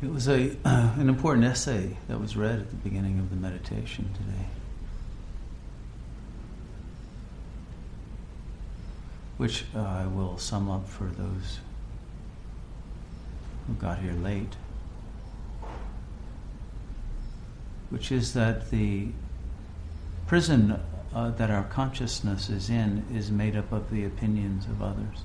It 0.00 0.12
was 0.12 0.28
a, 0.28 0.56
uh, 0.64 0.92
an 0.96 1.08
important 1.08 1.44
essay 1.44 1.96
that 2.06 2.20
was 2.20 2.36
read 2.36 2.60
at 2.60 2.70
the 2.70 2.76
beginning 2.76 3.18
of 3.18 3.30
the 3.30 3.36
meditation 3.36 4.08
today. 4.14 4.46
Which 9.38 9.64
uh, 9.74 9.80
I 9.80 10.06
will 10.06 10.38
sum 10.38 10.70
up 10.70 10.88
for 10.88 11.04
those 11.04 11.58
who 13.66 13.74
got 13.74 13.98
here 13.98 14.12
late. 14.12 14.54
Which 17.90 18.12
is 18.12 18.34
that 18.34 18.70
the 18.70 19.08
prison 20.28 20.80
uh, 21.12 21.30
that 21.30 21.50
our 21.50 21.64
consciousness 21.64 22.50
is 22.50 22.70
in 22.70 23.04
is 23.12 23.32
made 23.32 23.56
up 23.56 23.72
of 23.72 23.90
the 23.90 24.04
opinions 24.04 24.66
of 24.66 24.80
others. 24.80 25.22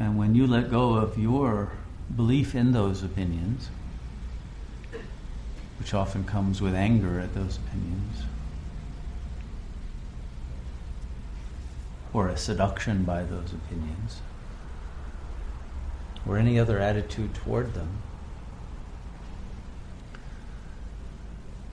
And 0.00 0.16
when 0.16 0.34
you 0.34 0.46
let 0.46 0.70
go 0.70 0.94
of 0.94 1.18
your 1.18 1.72
belief 2.16 2.54
in 2.54 2.72
those 2.72 3.02
opinions, 3.02 3.68
which 5.78 5.92
often 5.92 6.24
comes 6.24 6.62
with 6.62 6.74
anger 6.74 7.20
at 7.20 7.34
those 7.34 7.58
opinions, 7.58 8.22
or 12.14 12.28
a 12.28 12.36
seduction 12.38 13.04
by 13.04 13.24
those 13.24 13.52
opinions, 13.52 14.22
or 16.26 16.38
any 16.38 16.58
other 16.58 16.78
attitude 16.78 17.34
toward 17.34 17.74
them, 17.74 17.98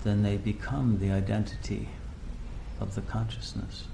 then 0.04 0.24
they 0.24 0.36
become 0.36 1.00
the 1.00 1.12
identity 1.12 1.88
of 2.82 2.94
the 2.94 3.02
consciousness 3.02 3.86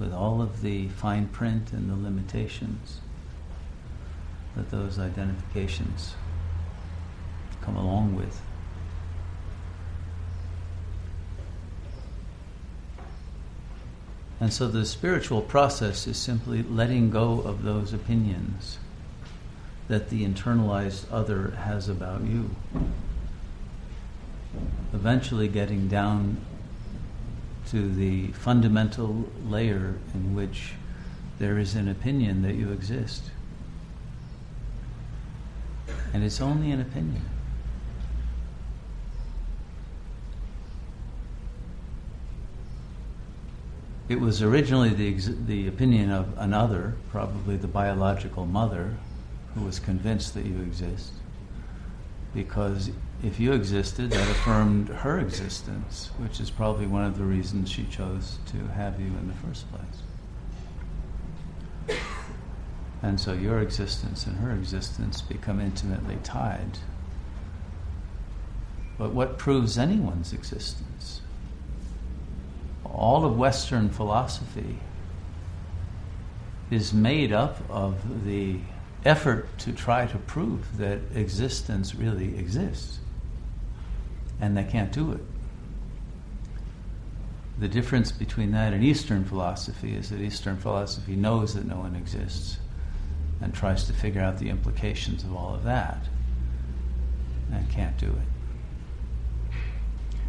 with 0.00 0.12
all 0.12 0.42
of 0.42 0.62
the 0.62 0.88
fine 0.88 1.28
print 1.28 1.72
and 1.72 1.88
the 1.88 1.94
limitations 1.94 3.00
that 4.56 4.70
those 4.70 4.98
identifications 4.98 6.14
come 7.62 7.76
along 7.76 8.14
with. 8.14 8.40
And 14.40 14.52
so 14.52 14.66
the 14.66 14.84
spiritual 14.84 15.40
process 15.40 16.08
is 16.08 16.16
simply 16.16 16.64
letting 16.64 17.10
go 17.10 17.42
of 17.42 17.62
those 17.62 17.92
opinions 17.92 18.78
that 19.86 20.10
the 20.10 20.26
internalized 20.26 21.04
other 21.12 21.50
has 21.50 21.88
about 21.88 22.22
you. 22.22 22.50
Eventually 24.92 25.46
getting 25.46 25.86
down 25.86 26.44
to 27.70 27.88
the 27.88 28.28
fundamental 28.32 29.30
layer 29.46 29.94
in 30.12 30.34
which 30.34 30.72
there 31.38 31.58
is 31.58 31.76
an 31.76 31.88
opinion 31.88 32.42
that 32.42 32.54
you 32.54 32.72
exist. 32.72 33.30
And 36.12 36.22
it's 36.22 36.40
only 36.40 36.70
an 36.70 36.80
opinion. 36.80 37.24
It 44.08 44.20
was 44.20 44.42
originally 44.42 44.90
the, 44.90 45.14
the 45.46 45.68
opinion 45.68 46.10
of 46.10 46.34
another, 46.36 46.94
probably 47.10 47.56
the 47.56 47.66
biological 47.66 48.44
mother, 48.44 48.96
who 49.54 49.62
was 49.62 49.78
convinced 49.78 50.34
that 50.34 50.44
you 50.44 50.60
exist. 50.60 51.12
Because 52.34 52.90
if 53.22 53.40
you 53.40 53.52
existed, 53.52 54.10
that 54.10 54.28
affirmed 54.28 54.88
her 54.88 55.18
existence, 55.18 56.10
which 56.18 56.40
is 56.40 56.50
probably 56.50 56.86
one 56.86 57.04
of 57.04 57.16
the 57.16 57.24
reasons 57.24 57.70
she 57.70 57.84
chose 57.84 58.38
to 58.46 58.58
have 58.74 59.00
you 59.00 59.06
in 59.06 59.28
the 59.28 59.46
first 59.46 59.70
place. 59.70 60.02
And 63.02 63.20
so 63.20 63.32
your 63.32 63.58
existence 63.58 64.26
and 64.26 64.38
her 64.38 64.52
existence 64.52 65.20
become 65.20 65.60
intimately 65.60 66.18
tied. 66.22 66.78
But 68.96 69.12
what 69.12 69.38
proves 69.38 69.76
anyone's 69.76 70.32
existence? 70.32 71.20
All 72.84 73.24
of 73.24 73.36
Western 73.36 73.88
philosophy 73.88 74.78
is 76.70 76.94
made 76.94 77.32
up 77.32 77.58
of 77.68 78.24
the 78.24 78.60
effort 79.04 79.48
to 79.58 79.72
try 79.72 80.06
to 80.06 80.18
prove 80.18 80.78
that 80.78 81.00
existence 81.14 81.96
really 81.96 82.38
exists. 82.38 83.00
And 84.40 84.56
they 84.56 84.64
can't 84.64 84.92
do 84.92 85.10
it. 85.12 85.20
The 87.58 87.68
difference 87.68 88.12
between 88.12 88.52
that 88.52 88.72
and 88.72 88.84
Eastern 88.84 89.24
philosophy 89.24 89.94
is 89.94 90.10
that 90.10 90.20
Eastern 90.20 90.56
philosophy 90.56 91.16
knows 91.16 91.54
that 91.54 91.66
no 91.66 91.78
one 91.78 91.96
exists 91.96 92.58
and 93.42 93.52
tries 93.52 93.84
to 93.84 93.92
figure 93.92 94.20
out 94.20 94.38
the 94.38 94.48
implications 94.48 95.24
of 95.24 95.34
all 95.34 95.54
of 95.54 95.64
that 95.64 96.08
and 97.52 97.68
can't 97.70 97.98
do 97.98 98.06
it. 98.06 99.54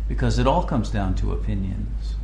Because 0.08 0.40
it 0.40 0.48
all 0.48 0.64
comes 0.64 0.90
down 0.90 1.16
to 1.16 1.32
opinions. 1.32 2.16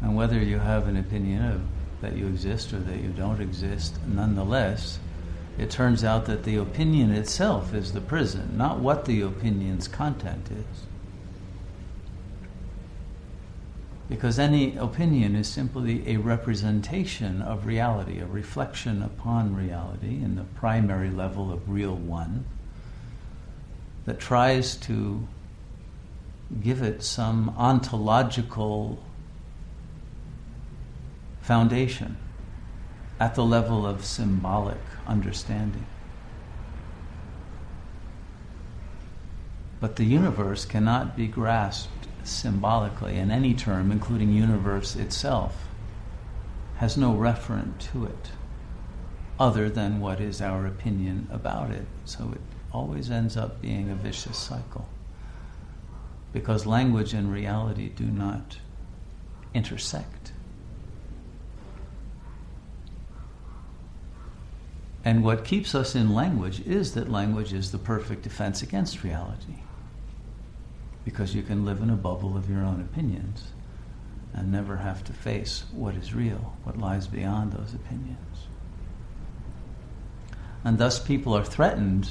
And 0.00 0.16
whether 0.16 0.38
you 0.38 0.58
have 0.58 0.86
an 0.86 0.96
opinion 0.96 1.44
of 1.44 1.60
that 2.00 2.16
you 2.16 2.26
exist 2.26 2.72
or 2.72 2.78
that 2.78 3.00
you 3.00 3.08
don't 3.08 3.40
exist, 3.40 3.98
nonetheless, 4.06 5.00
it 5.58 5.70
turns 5.70 6.04
out 6.04 6.26
that 6.26 6.44
the 6.44 6.56
opinion 6.56 7.10
itself 7.10 7.74
is 7.74 7.92
the 7.92 8.00
prison, 8.00 8.56
not 8.56 8.78
what 8.78 9.04
the 9.04 9.20
opinion's 9.20 9.88
content 9.88 10.48
is. 10.50 10.86
Because 14.08 14.38
any 14.38 14.74
opinion 14.76 15.36
is 15.36 15.46
simply 15.48 16.08
a 16.08 16.16
representation 16.16 17.42
of 17.42 17.66
reality, 17.66 18.20
a 18.20 18.26
reflection 18.26 19.02
upon 19.02 19.54
reality 19.54 20.22
in 20.22 20.36
the 20.36 20.44
primary 20.44 21.10
level 21.10 21.52
of 21.52 21.68
real 21.68 21.94
one 21.94 22.46
that 24.06 24.18
tries 24.18 24.76
to 24.76 25.28
give 26.62 26.80
it 26.80 27.02
some 27.02 27.54
ontological 27.58 28.98
foundation 31.42 32.16
at 33.20 33.34
the 33.34 33.44
level 33.44 33.86
of 33.86 34.06
symbolic 34.06 34.80
understanding. 35.06 35.84
But 39.80 39.96
the 39.96 40.04
universe 40.04 40.64
cannot 40.64 41.16
be 41.16 41.26
grasped 41.26 42.07
symbolically, 42.30 43.16
and 43.18 43.30
any 43.30 43.54
term, 43.54 43.90
including 43.90 44.32
universe 44.32 44.96
itself, 44.96 45.68
has 46.76 46.96
no 46.96 47.12
referent 47.12 47.78
to 47.78 48.04
it 48.04 48.30
other 49.38 49.68
than 49.68 50.00
what 50.00 50.20
is 50.20 50.40
our 50.40 50.66
opinion 50.66 51.28
about 51.30 51.70
it. 51.70 51.86
So 52.04 52.30
it 52.32 52.40
always 52.72 53.10
ends 53.10 53.36
up 53.36 53.60
being 53.60 53.90
a 53.90 53.94
vicious 53.94 54.36
cycle. 54.36 54.88
Because 56.32 56.66
language 56.66 57.14
and 57.14 57.32
reality 57.32 57.88
do 57.88 58.04
not 58.04 58.58
intersect. 59.54 60.32
And 65.04 65.24
what 65.24 65.44
keeps 65.44 65.74
us 65.74 65.94
in 65.94 66.12
language 66.12 66.60
is 66.66 66.92
that 66.94 67.10
language 67.10 67.52
is 67.52 67.72
the 67.72 67.78
perfect 67.78 68.22
defense 68.22 68.62
against 68.62 69.02
reality 69.02 69.62
because 71.08 71.34
you 71.34 71.40
can 71.42 71.64
live 71.64 71.80
in 71.80 71.88
a 71.88 71.96
bubble 71.96 72.36
of 72.36 72.50
your 72.50 72.62
own 72.62 72.82
opinions 72.82 73.52
and 74.34 74.52
never 74.52 74.76
have 74.76 75.02
to 75.02 75.10
face 75.10 75.64
what 75.72 75.94
is 75.94 76.12
real, 76.12 76.54
what 76.64 76.76
lies 76.76 77.06
beyond 77.06 77.50
those 77.50 77.72
opinions. 77.72 78.46
And 80.62 80.76
thus, 80.76 80.98
people 80.98 81.34
are 81.34 81.46
threatened 81.46 82.10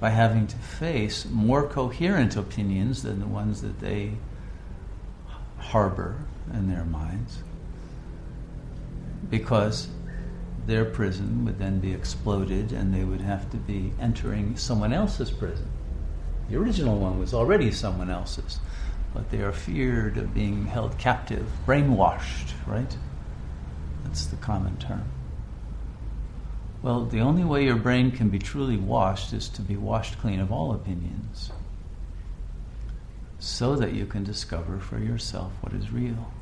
by 0.00 0.10
having 0.10 0.46
to 0.46 0.56
face 0.56 1.24
more 1.24 1.66
coherent 1.66 2.36
opinions 2.36 3.02
than 3.02 3.20
the 3.20 3.26
ones 3.26 3.62
that 3.62 3.80
they 3.80 4.12
harbor 5.56 6.26
in 6.52 6.68
their 6.68 6.84
minds 6.84 7.38
because 9.30 9.88
their 10.66 10.84
prison 10.84 11.46
would 11.46 11.58
then 11.58 11.80
be 11.80 11.94
exploded 11.94 12.70
and 12.70 12.92
they 12.92 13.04
would 13.04 13.22
have 13.22 13.50
to 13.50 13.56
be 13.56 13.94
entering 13.98 14.58
someone 14.58 14.92
else's 14.92 15.30
prison. 15.30 15.70
The 16.48 16.56
original 16.56 16.98
one 16.98 17.18
was 17.18 17.32
already 17.32 17.70
someone 17.70 18.10
else's, 18.10 18.60
but 19.12 19.30
they 19.30 19.40
are 19.40 19.52
feared 19.52 20.18
of 20.18 20.34
being 20.34 20.66
held 20.66 20.98
captive, 20.98 21.46
brainwashed, 21.66 22.52
right? 22.66 22.96
That's 24.04 24.26
the 24.26 24.36
common 24.36 24.76
term. 24.76 25.04
Well, 26.82 27.06
the 27.06 27.20
only 27.20 27.44
way 27.44 27.64
your 27.64 27.76
brain 27.76 28.10
can 28.10 28.28
be 28.28 28.38
truly 28.38 28.76
washed 28.76 29.32
is 29.32 29.48
to 29.50 29.62
be 29.62 29.76
washed 29.76 30.18
clean 30.18 30.38
of 30.38 30.52
all 30.52 30.72
opinions 30.72 31.50
so 33.38 33.76
that 33.76 33.92
you 33.92 34.06
can 34.06 34.24
discover 34.24 34.78
for 34.78 34.98
yourself 34.98 35.52
what 35.60 35.74
is 35.74 35.90
real. 35.90 36.32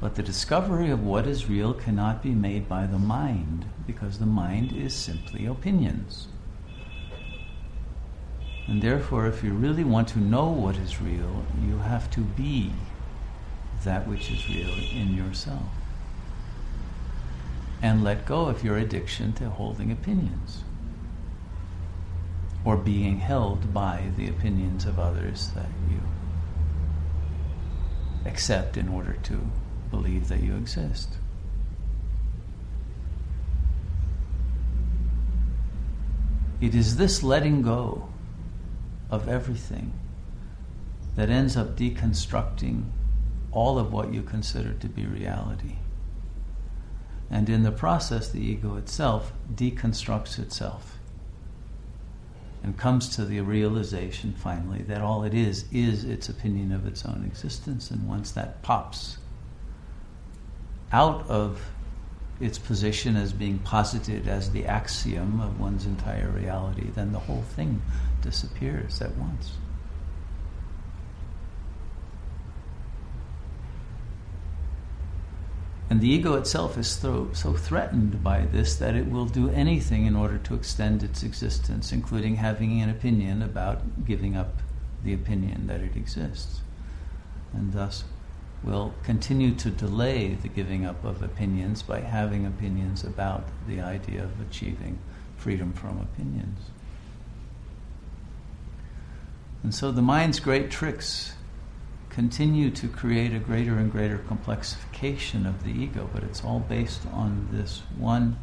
But 0.00 0.14
the 0.14 0.22
discovery 0.22 0.90
of 0.90 1.04
what 1.04 1.26
is 1.26 1.48
real 1.48 1.74
cannot 1.74 2.22
be 2.22 2.30
made 2.30 2.68
by 2.68 2.86
the 2.86 2.98
mind 2.98 3.66
because 3.86 4.18
the 4.18 4.26
mind 4.26 4.72
is 4.72 4.94
simply 4.94 5.46
opinions. 5.46 6.28
And 8.70 8.80
therefore, 8.80 9.26
if 9.26 9.42
you 9.42 9.52
really 9.52 9.82
want 9.82 10.06
to 10.10 10.20
know 10.20 10.46
what 10.46 10.76
is 10.76 11.02
real, 11.02 11.44
you 11.60 11.78
have 11.78 12.08
to 12.12 12.20
be 12.20 12.72
that 13.82 14.06
which 14.06 14.30
is 14.30 14.48
real 14.48 14.72
in 14.94 15.12
yourself. 15.12 15.66
And 17.82 18.04
let 18.04 18.26
go 18.26 18.46
of 18.46 18.62
your 18.62 18.76
addiction 18.76 19.32
to 19.34 19.50
holding 19.50 19.90
opinions 19.90 20.62
or 22.64 22.76
being 22.76 23.18
held 23.18 23.74
by 23.74 24.12
the 24.16 24.28
opinions 24.28 24.84
of 24.84 25.00
others 25.00 25.50
that 25.56 25.70
you 25.90 26.00
accept 28.24 28.76
in 28.76 28.88
order 28.88 29.16
to 29.24 29.40
believe 29.90 30.28
that 30.28 30.44
you 30.44 30.54
exist. 30.54 31.14
It 36.60 36.76
is 36.76 36.98
this 36.98 37.24
letting 37.24 37.62
go 37.62 38.10
of 39.10 39.28
everything 39.28 39.92
that 41.16 41.28
ends 41.28 41.56
up 41.56 41.76
deconstructing 41.76 42.84
all 43.52 43.78
of 43.78 43.92
what 43.92 44.12
you 44.12 44.22
consider 44.22 44.72
to 44.74 44.86
be 44.88 45.06
reality. 45.06 45.76
And 47.30 47.48
in 47.48 47.62
the 47.62 47.72
process, 47.72 48.28
the 48.28 48.40
ego 48.40 48.76
itself 48.76 49.32
deconstructs 49.54 50.38
itself 50.38 50.98
and 52.62 52.76
comes 52.76 53.08
to 53.16 53.24
the 53.24 53.40
realization 53.40 54.34
finally 54.34 54.82
that 54.82 55.00
all 55.00 55.24
it 55.24 55.32
is 55.32 55.64
is 55.72 56.04
its 56.04 56.28
opinion 56.28 56.72
of 56.72 56.86
its 56.86 57.04
own 57.04 57.24
existence. 57.26 57.90
And 57.90 58.08
once 58.08 58.30
that 58.32 58.62
pops 58.62 59.18
out 60.92 61.28
of 61.28 61.70
its 62.40 62.58
position 62.58 63.16
as 63.16 63.32
being 63.32 63.58
posited 63.58 64.26
as 64.26 64.50
the 64.50 64.64
axiom 64.64 65.40
of 65.40 65.60
one's 65.60 65.84
entire 65.84 66.30
reality, 66.30 66.88
then 66.94 67.12
the 67.12 67.18
whole 67.18 67.42
thing 67.42 67.82
disappears 68.22 69.00
at 69.02 69.14
once. 69.16 69.52
And 75.90 76.00
the 76.00 76.08
ego 76.08 76.34
itself 76.34 76.78
is 76.78 76.86
so, 76.86 77.30
so 77.32 77.52
threatened 77.52 78.22
by 78.22 78.42
this 78.42 78.76
that 78.76 78.94
it 78.94 79.10
will 79.10 79.26
do 79.26 79.50
anything 79.50 80.06
in 80.06 80.14
order 80.14 80.38
to 80.38 80.54
extend 80.54 81.02
its 81.02 81.24
existence, 81.24 81.90
including 81.90 82.36
having 82.36 82.80
an 82.80 82.88
opinion 82.88 83.42
about 83.42 84.06
giving 84.06 84.36
up 84.36 84.62
the 85.02 85.12
opinion 85.12 85.66
that 85.66 85.80
it 85.80 85.96
exists. 85.96 86.60
And 87.52 87.72
thus 87.72 88.04
will 88.62 88.94
continue 89.02 89.54
to 89.54 89.70
delay 89.70 90.34
the 90.34 90.48
giving 90.48 90.84
up 90.84 91.04
of 91.04 91.22
opinions 91.22 91.82
by 91.82 92.00
having 92.00 92.44
opinions 92.44 93.04
about 93.04 93.44
the 93.66 93.80
idea 93.80 94.22
of 94.22 94.40
achieving 94.40 94.98
freedom 95.36 95.72
from 95.72 95.98
opinions. 95.98 96.58
And 99.62 99.74
so 99.74 99.90
the 99.90 100.02
mind's 100.02 100.40
great 100.40 100.70
tricks 100.70 101.34
continue 102.10 102.70
to 102.70 102.88
create 102.88 103.32
a 103.32 103.38
greater 103.38 103.78
and 103.78 103.90
greater 103.90 104.18
complexification 104.18 105.46
of 105.46 105.64
the 105.64 105.70
ego, 105.70 106.08
but 106.12 106.24
it's 106.24 106.44
all 106.44 106.60
based 106.60 107.06
on 107.12 107.48
this 107.52 107.82
one 107.96 108.38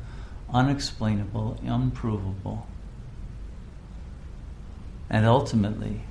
unexplainable, 0.54 1.60
unprovable, 1.63 2.68
and 5.10 5.25
ultimately 5.25 6.02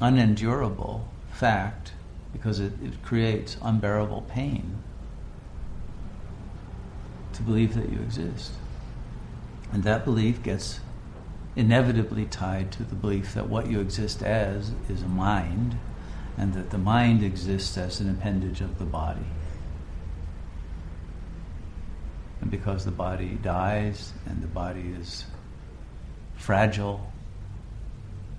unendurable 0.00 1.08
fact 1.32 1.92
because 2.34 2.60
it, 2.60 2.72
it 2.82 3.02
creates 3.02 3.56
unbearable 3.62 4.22
pain 4.22 4.82
to 7.32 7.42
believe 7.42 7.74
that 7.74 7.88
you 7.88 7.98
exist. 8.00 8.52
And 9.72 9.82
that 9.84 10.04
belief 10.04 10.42
gets 10.42 10.80
inevitably 11.56 12.26
tied 12.26 12.72
to 12.72 12.82
the 12.82 12.94
belief 12.94 13.32
that 13.34 13.48
what 13.48 13.68
you 13.68 13.80
exist 13.80 14.22
as 14.22 14.72
is 14.88 15.02
a 15.02 15.08
mind, 15.08 15.78
and 16.36 16.52
that 16.54 16.70
the 16.70 16.78
mind 16.78 17.22
exists 17.22 17.78
as 17.78 18.00
an 18.00 18.10
appendage 18.10 18.60
of 18.60 18.78
the 18.78 18.84
body. 18.84 19.26
And 22.40 22.50
because 22.50 22.84
the 22.84 22.90
body 22.90 23.38
dies 23.42 24.12
and 24.26 24.42
the 24.42 24.48
body 24.48 24.94
is 25.00 25.24
fragile, 26.34 27.10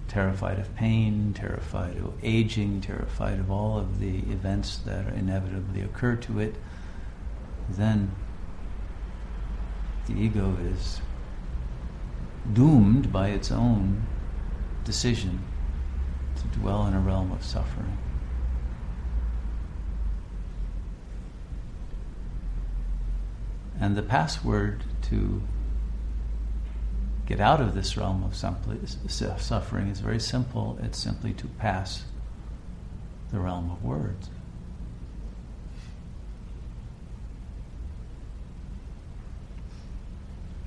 terrified 0.08 0.60
of 0.60 0.76
pain, 0.76 1.34
terrified 1.34 1.98
of 1.98 2.14
aging, 2.24 2.82
terrified 2.82 3.40
of 3.40 3.50
all 3.50 3.78
of 3.78 4.00
the 4.00 4.20
events 4.20 4.78
that 4.78 5.08
inevitably 5.14 5.82
occur 5.82 6.16
to 6.16 6.40
it, 6.40 6.56
then 7.70 8.12
the 10.08 10.14
ego 10.14 10.56
is 10.62 11.02
doomed 12.54 13.12
by 13.12 13.30
its 13.30 13.52
own 13.52 14.06
decision 14.84 15.44
to 16.36 16.60
dwell 16.60 16.86
in 16.86 16.94
a 16.94 17.00
realm 17.00 17.32
of 17.32 17.44
suffering. 17.44 17.98
And 23.80 23.96
the 23.96 24.04
password 24.04 24.84
to 25.04 25.42
get 27.26 27.40
out 27.40 27.60
of 27.60 27.74
this 27.74 27.98
realm 27.98 28.24
of 28.24 28.36
suffering 28.36 29.88
is 29.88 30.00
very 30.00 30.20
simple. 30.20 30.78
It's 30.84 30.98
simply 31.00 31.34
to 31.34 31.48
pass 31.48 32.04
the 33.32 33.40
realm 33.40 33.72
of 33.72 33.84
words. 33.84 34.30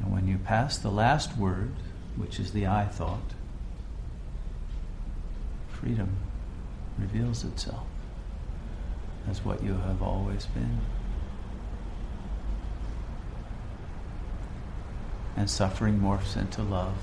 And 0.00 0.12
when 0.12 0.26
you 0.26 0.38
pass 0.38 0.76
the 0.78 0.90
last 0.90 1.36
word, 1.36 1.72
which 2.16 2.40
is 2.40 2.52
the 2.52 2.66
I 2.66 2.86
thought, 2.86 3.34
freedom 5.68 6.16
reveals 6.98 7.44
itself 7.44 7.86
as 9.30 9.44
what 9.44 9.62
you 9.62 9.74
have 9.74 10.02
always 10.02 10.46
been. 10.46 10.80
And 15.38 15.48
suffering 15.48 16.00
morphs 16.00 16.36
into 16.36 16.62
love, 16.64 16.96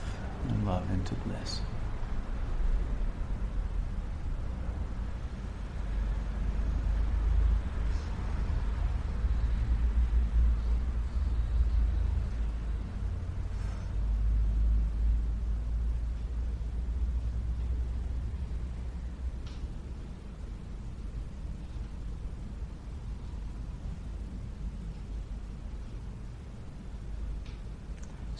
and 0.50 0.66
love 0.68 0.92
into 0.92 1.16
bliss. 1.16 1.62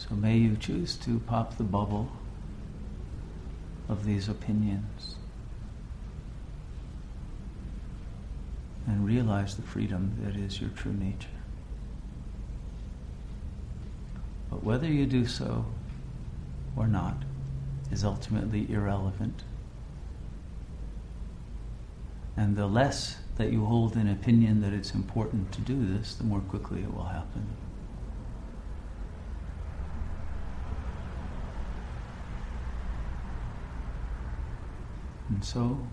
So 0.08 0.14
may 0.14 0.36
you 0.36 0.56
choose 0.56 0.96
to 0.98 1.18
pop 1.20 1.56
the 1.56 1.64
bubble 1.64 2.12
of 3.88 4.04
these 4.04 4.28
opinions 4.28 5.16
and 8.86 9.04
realize 9.04 9.56
the 9.56 9.62
freedom 9.62 10.16
that 10.22 10.36
is 10.36 10.60
your 10.60 10.70
true 10.70 10.92
nature. 10.92 11.28
But 14.48 14.62
whether 14.62 14.86
you 14.86 15.06
do 15.06 15.26
so 15.26 15.66
or 16.76 16.86
not 16.86 17.16
is 17.90 18.04
ultimately 18.04 18.70
irrelevant. 18.70 19.42
And 22.36 22.54
the 22.54 22.66
less 22.66 23.16
that 23.36 23.50
you 23.50 23.64
hold 23.64 23.96
an 23.96 24.08
opinion 24.08 24.60
that 24.60 24.72
it's 24.72 24.94
important 24.94 25.50
to 25.52 25.60
do 25.62 25.84
this, 25.94 26.14
the 26.14 26.24
more 26.24 26.40
quickly 26.40 26.82
it 26.82 26.94
will 26.94 27.04
happen. 27.04 27.46
And 35.28 35.44
so, 35.44 35.86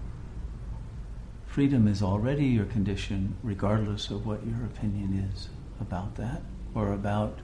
freedom 1.48 1.88
is 1.88 2.04
already 2.04 2.46
your 2.46 2.66
condition, 2.66 3.36
regardless 3.42 4.10
of 4.10 4.26
what 4.26 4.46
your 4.46 4.66
opinion 4.66 5.32
is 5.34 5.50
about 5.82 6.16
that, 6.16 6.42
or 6.76 6.94
about 6.94 7.40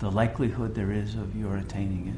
the 0.00 0.10
likelihood 0.10 0.74
there 0.74 0.90
is 0.90 1.14
of 1.14 1.36
your 1.36 1.56
attaining 1.56 2.08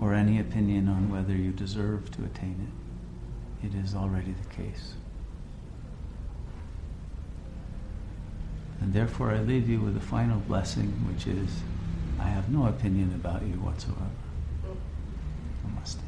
it, 0.00 0.02
or 0.04 0.12
any 0.14 0.38
opinion 0.38 0.88
on 0.88 1.10
whether 1.10 1.34
you 1.34 1.50
deserve 1.50 2.10
to 2.12 2.24
attain 2.24 2.68
it. 3.62 3.66
It 3.66 3.74
is 3.74 3.94
already 3.94 4.32
the 4.32 4.54
case. 4.54 4.94
And 8.80 8.92
therefore, 8.92 9.32
I 9.32 9.40
leave 9.40 9.68
you 9.68 9.80
with 9.80 9.96
a 9.96 10.00
final 10.00 10.40
blessing, 10.40 10.90
which 11.10 11.26
is 11.26 11.62
I 12.20 12.28
have 12.28 12.48
no 12.48 12.66
opinion 12.66 13.12
about 13.14 13.42
you 13.42 13.54
whatsoever. 13.54 14.10
Namaste. 15.66 15.98